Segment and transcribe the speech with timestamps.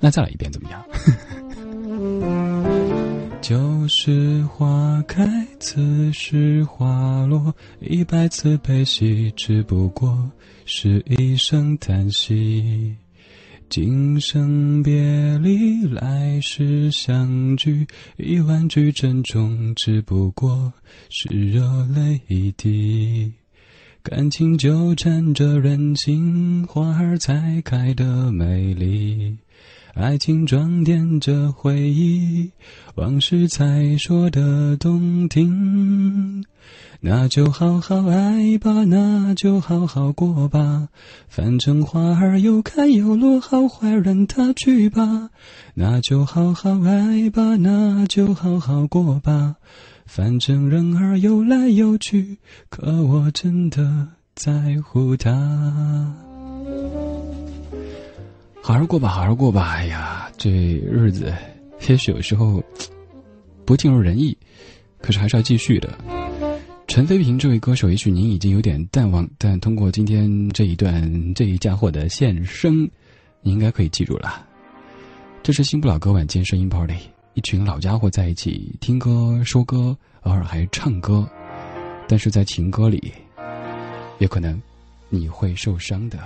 [0.00, 0.84] 那再来一遍怎么样？
[3.40, 5.26] 旧 时花开，
[5.58, 10.30] 此时花落，一百次悲喜，只不过
[10.64, 12.94] 是一声叹息。
[13.68, 17.86] 今生别离，来世相聚，
[18.16, 20.72] 一万句珍重，只不过
[21.10, 21.62] 是热
[21.94, 23.32] 泪一滴。
[24.02, 29.36] 感情纠缠着人心，花儿才开得美丽；
[29.98, 32.52] 爱情装点着回忆，
[32.94, 36.44] 往事才说得动听。
[37.00, 40.88] 那就好好爱吧，那就好好过吧，
[41.26, 45.30] 反正花儿有开有落，好坏任它去吧。
[45.74, 49.56] 那就好好爱吧，那就好好过吧，
[50.06, 54.06] 反正人儿有来有去，可我真的
[54.36, 56.27] 在乎他。
[58.68, 59.70] 好好过吧，好好过吧。
[59.76, 61.32] 哎呀，这日子
[61.88, 62.62] 也许有时候
[63.64, 64.36] 不尽如人意，
[65.00, 65.98] 可是还是要继续的。
[66.86, 72.86] 陈飞平这位歌手，也许您已经有点淡忘，但通过今天这一段这一家伙的现声，
[73.40, 74.46] 你应该可以记住了。
[75.42, 76.98] 这是新不老歌晚间声音 party，
[77.32, 81.26] 一群老家伙在一起听歌说歌，偶尔还唱歌，
[82.06, 83.14] 但是在情歌里，
[84.18, 84.60] 也可能
[85.08, 86.18] 你会受伤的。